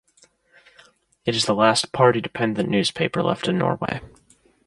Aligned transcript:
It 1.27 1.35
is 1.35 1.45
the 1.45 1.53
last 1.53 1.91
party-dependent 1.91 2.67
newspaper 2.67 3.21
left 3.21 3.47
in 3.47 3.59
Norway. 3.59 4.01